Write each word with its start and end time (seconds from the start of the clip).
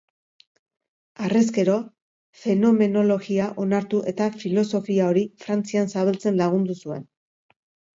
Harrezkero, 1.25 1.75
fenomenologia 2.45 3.53
onartu 3.67 4.03
eta 4.15 4.33
filosofia 4.43 5.15
hori 5.15 5.29
Frantzian 5.47 5.97
zabaltzen 5.97 6.47
lagundu 6.47 6.83
zuen. 6.87 7.11